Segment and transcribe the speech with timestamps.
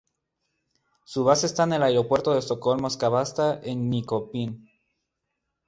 [1.03, 4.67] Su base está en el Aeropuerto de Estocolmo-Skavsta en Nyköping.